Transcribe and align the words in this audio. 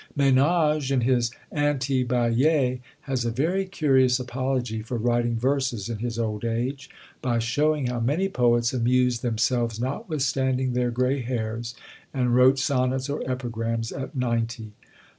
Menage, 0.15 0.91
in 0.91 1.01
his 1.01 1.29
Anti 1.51 2.03
Baillet, 2.03 2.79
has 3.01 3.23
a 3.23 3.29
very 3.29 3.65
curious 3.65 4.19
apology 4.19 4.81
for 4.81 4.97
writing 4.97 5.35
verses 5.37 5.89
in 5.89 5.99
his 5.99 6.17
old 6.17 6.43
age, 6.43 6.89
by 7.21 7.37
showing 7.37 7.85
how 7.85 7.99
many 7.99 8.27
poets 8.27 8.73
amused 8.73 9.21
themselves 9.21 9.79
notwithstanding 9.79 10.73
their 10.73 10.89
grey 10.89 11.21
hairs, 11.21 11.75
and 12.15 12.33
wrote 12.35 12.57
sonnets 12.57 13.11
or 13.11 13.21
epigrams 13.29 13.91
at 13.91 14.15
ninety. 14.15 14.71